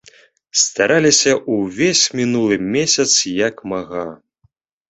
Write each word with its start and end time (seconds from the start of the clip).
Стараліся 0.61 1.31
ўвесь 1.57 2.03
мінулы 2.21 2.55
месяц 2.77 3.07
як 3.47 3.55
мага. 3.75 4.03